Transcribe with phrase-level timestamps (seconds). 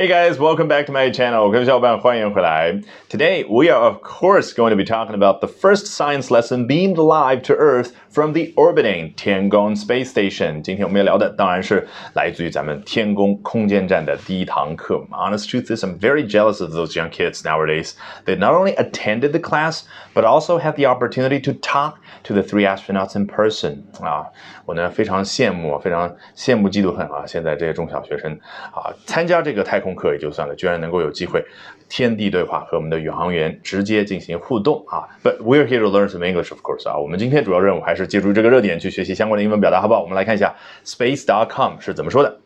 [0.00, 1.50] Hey guys, welcome back to my channel.
[1.50, 2.78] 各位小伙伴，欢迎回来。
[3.08, 7.40] Today we are of course going to be talking about the first science lesson beamed live
[7.44, 10.60] to Earth from the orbiting Tiangong space station.
[10.60, 15.02] 今天我们要聊的当然是来自于咱们天宫空间站的第一堂课。
[15.10, 17.92] Honest truth is, I'm very jealous of those young kids nowadays.
[18.26, 19.84] They not only attended the class,
[20.14, 23.84] but also had the opportunity to talk to the three astronauts in person.
[24.02, 24.26] 啊，
[24.66, 27.24] 我呢非常羡慕，非常羡慕嫉妒恨啊！
[27.26, 28.38] 现在这些中小学生
[28.74, 31.44] 啊，参加这个太空 课也就算了，居然能够有机会
[31.88, 35.06] 天地对话，和我们的宇航员直接进行互动啊！
[35.22, 36.98] But we're here to learn some English, of course 啊！
[36.98, 40.00] 我们今天主要任务还是借助这个热点去学习相关的英文表达，好不好？
[40.02, 40.54] 我们来看一下
[40.84, 42.38] Space.com 是怎么说的。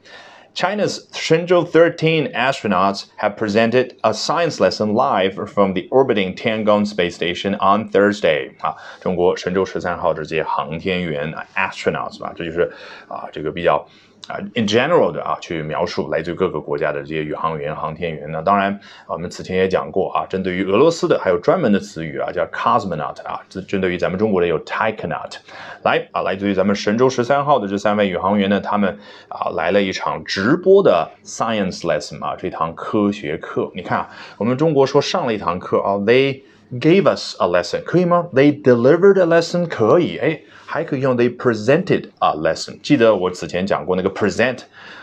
[0.53, 7.15] China's Shenzhou 13 astronauts have presented a science lesson live from the orbiting Tiangong space
[7.15, 8.51] station on Thursday.
[8.59, 12.69] 啊，中国神舟十三号这些航天员 astronauts 吧，这就是
[13.07, 13.87] 啊这个比较
[14.28, 18.32] 啊，in general 的啊，去描述来自于各个国家的这些宇航员、航天员。
[18.32, 25.36] 那当然，我们此前也讲过啊，针对于俄罗斯的还有专门的词语啊，叫 cosmonaut 啊，这针对于咱们中国的有 taikonaut。
[25.84, 28.98] 来啊，来自于咱们神舟十三号的这三位宇航员呢，他们
[29.30, 33.72] 啊来了一场直播的 science lesson 啊，这堂科学课。
[33.76, 36.42] 你看啊，我们中国说上了一堂课啊，they
[36.80, 40.42] gave us a lesson，可以吗？They delivered a lesson，可以，哎。
[40.68, 42.80] 还可以用 they presented a lesson。
[42.82, 44.58] 记得我此前讲过那个 present，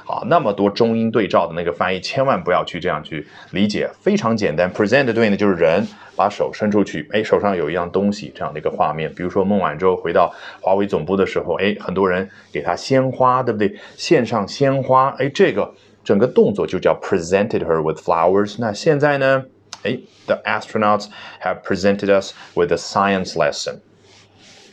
[0.05, 4.71] 啊，那么多中英对照的那个翻译，千万不要去这样去理解，非常简单。
[4.71, 9.11] present 对应的就是人把手伸出去，哎，手上有一样东西这样的一个画面。
[9.15, 13.75] 比如说孟晚舟回到华为总部的时候，哎，很多人给她鲜花，对不对？
[13.97, 18.57] 献上鲜花，哎，这个整个动作就叫 presented her with flowers。
[18.59, 19.45] 那现在呢？
[19.83, 21.07] 哎，the astronauts
[21.43, 23.77] have presented us with a science lesson。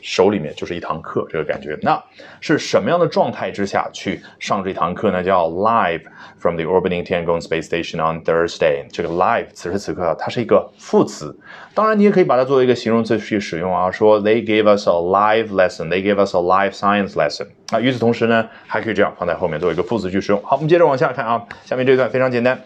[0.02, 1.78] 手里面就是一堂课，这个感觉。
[1.82, 2.02] 那
[2.40, 5.22] 是什么样的状态之下去上这堂课呢？
[5.22, 6.04] 叫 live
[6.38, 8.86] from the orbiting Tiangong space station on Thursday。
[8.94, 11.38] 这个 live 此时此刻它是一个副词，
[11.74, 13.92] 当然你也可以把它作为一个形容词去使用啊。
[13.92, 15.90] 说 They gave us a live lesson.
[15.90, 17.48] They gave us a live science lesson.
[17.72, 20.42] 啊，与此同时呢，还可以这样放在后面作为一个副词去使用。
[20.44, 22.62] 好，我们接着往下看啊，下面这一段非常简单。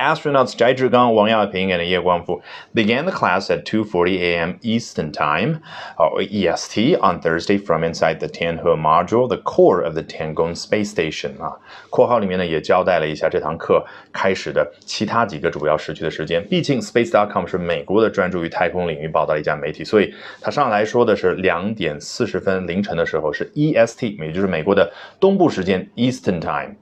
[0.00, 2.42] astronauts Zhai Zhigang, Wang Yaping, and Ye Guangfu
[2.74, 4.58] began the class at 2:40 a.m.
[4.60, 5.60] Eastern Time,
[5.98, 10.90] or EST, on Thursday from inside the Tianhe module, the core of the Tiangong space
[10.90, 11.40] station.
[11.40, 11.56] 啊，
[11.88, 16.46] 括号里面呢也交代了一下这堂课开始的其他几个主要时区的时间。
[16.46, 26.76] 毕竟 Space.com 是美国的专注于太空领域报道的一家媒体，所以它上来说的是两点四十分凌晨的时候是 EST，也就是美国的东部时间 Eastern Time。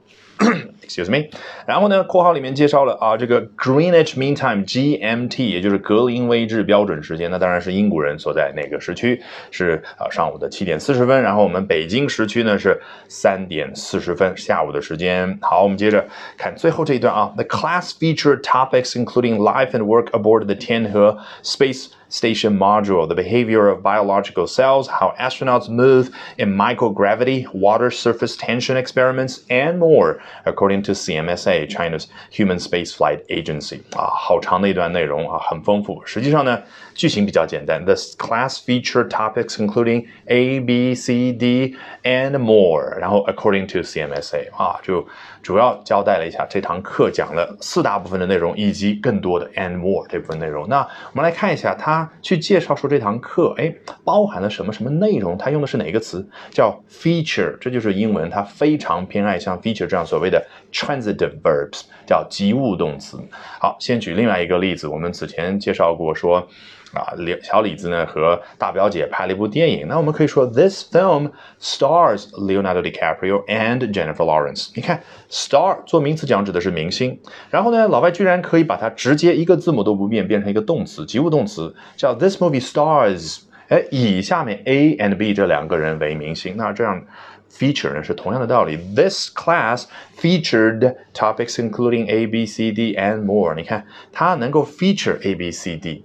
[0.82, 1.28] Excuse me，
[1.66, 15.38] 然后呢，括号里面介绍了啊，这个 Greenwich Mean Time GMT，也就是格林威治标准时间，那当然是英国人所在那个时区，是啊上午的七点四十分，然后我们北京时区呢是三点四十分，下午的时间。
[15.42, 16.04] 好，我们接着
[16.36, 23.67] 看最后这一段啊，The class featured topics including life and work aboard the Tianhe space station module, the behavior
[23.67, 30.81] of biological cells, how astronauts move in microgravity, water surface tension experiments, and more, according
[30.83, 33.81] to CMSA, China's Human Spaceflight Agency.
[33.97, 36.01] 啊，好长的一段内容啊，很丰富。
[36.05, 36.61] 实际上呢，
[36.93, 37.83] 句型比较简单。
[37.83, 42.97] The class featured topics including A, B, C, D, and more.
[42.97, 45.05] 然后 according to CMSA 啊，就
[45.41, 50.69] 主要交代了一下这堂课讲了四大部分的内容，以及更多的 and more 这部分内容。
[50.69, 50.77] 那
[51.11, 51.98] 我们来看一下它。
[52.22, 53.74] 去介绍说这堂课，哎，
[54.04, 55.36] 包含了什么什么内容？
[55.36, 56.28] 它用的是哪个词？
[56.50, 63.18] 叫 feature，这就是英文，它非常偏爱像 feature 这样所谓的 transitive verbs，叫及物动词。
[63.58, 66.46] 好，先举另外一个例子，我们此前介绍过说。
[66.92, 71.30] 啊，李小李子呢和大表姐拍了一部电影，那我们可以说 This film
[71.60, 74.70] stars Leonardo DiCaprio and Jennifer Lawrence。
[74.74, 83.42] 你看，star 做名词讲指的是明星，然后呢，老外居然可以把它直接一个字母都不变变成一个动词，及物动词，叫 This movie stars。
[83.68, 87.00] 哎，以下面 A and B 这两个人为明星，那这样
[87.48, 88.76] feature 呢是同样的道理。
[88.96, 89.84] This class
[90.20, 93.54] featured topics including A, B, C, D and more。
[93.54, 96.04] 你看，它能够 feature A, B, C, D。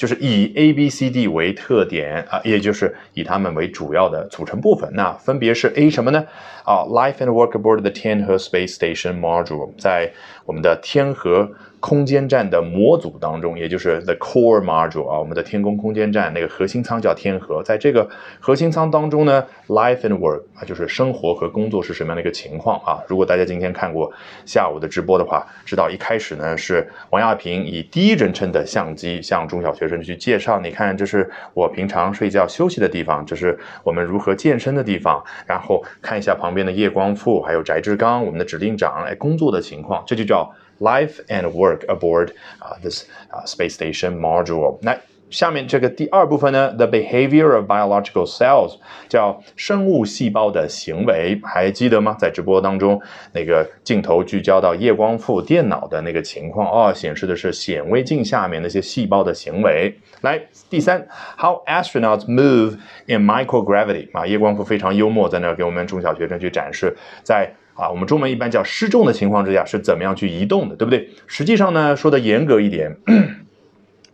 [0.00, 4.90] 就是以 A、B、C、D 为特点啊，也就是以它们为主要的组成部分。
[4.94, 6.24] 那分别是 A 什么呢？
[6.64, 10.10] 啊，Life and work aboard the 天河 space station module，在
[10.46, 11.50] 我们的天河
[11.80, 18.06] 空间站的模组当中，也就是 the core module 啊，我们的天宫空间站那个核心舱叫天河，在这个
[18.38, 23.02] 核心舱当中呢，life and work 啊，就是生活和工作是什么样的一个情况啊？
[23.08, 24.12] 如果大家今天看过
[24.44, 40.52] 下午的直播的话，知道一开始呢是王亚平以第一人称的相机向中小学生去介绍，你看这是我平常睡觉休息的地方，这是我们如何健身的地方，然后看一下旁边的叶光富还有翟志刚，我们的指令长来工作的情况，这就叫。
[40.80, 43.04] Life and work aboard uh, this
[43.46, 44.78] space station module.
[44.82, 44.98] 那
[45.30, 48.74] 下面这个第二部分呢，the behavior of biological cells
[49.08, 52.16] 叫生物细胞的行为，还记得吗？
[52.18, 53.00] 在直播当中，
[53.32, 59.94] 那个镜头聚焦到夜光赋电脑的那个情况，哦，显示的是显微镜下面那些细胞的行为。
[60.22, 61.06] 来，第三
[61.38, 62.76] ，how astronauts move
[63.06, 71.08] in microgravity 啊，夜光赋非常幽默，在那儿给我们中小学生去展示，在啊，我们中文一般叫失重的情况之下是怎么样去移动的，对不对？
[71.26, 72.96] 实际上呢，说的严格一点，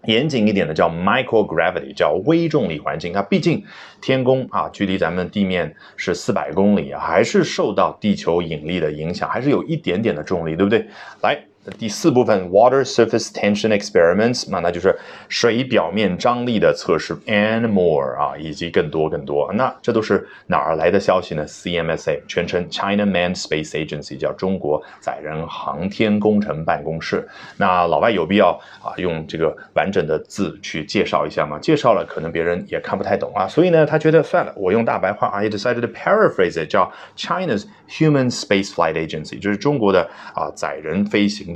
[0.04, 3.12] 严谨一点的叫 microgravity，叫微重力环境。
[3.12, 3.64] 它毕竟
[4.00, 10.86] 天宫啊，距离咱们地面是四百公里啊，还是受到地球引力的影响，还是有一点点的重力，对不对？
[11.22, 11.38] 来。
[11.72, 14.96] 第四部分 water surface tension experiments，那那就是
[15.28, 19.52] 水表面张力的测试，and more 啊，以及更多更多。
[19.54, 27.26] 那这都是哪儿来的消息呢？CMSA 全称 China Manned Space Agency，叫中国载人航天工程办公室。
[27.56, 31.58] 那老外有必要啊用这个完整的字去介绍一下吗？
[31.58, 41.55] 介绍了可能别人也看不太懂啊，所以呢，他觉得算了，我用大白话啊，he decided to paraphrase it，叫 China's Human Space Flight Agency，就是中国的啊载人飞行。